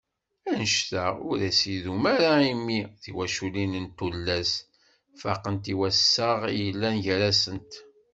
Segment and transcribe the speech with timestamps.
[0.49, 4.51] Anect-a, ur as-idum ara imi tiwaculin n tullas,
[5.19, 7.71] faqent i wassaɣ i yellan gar-asent.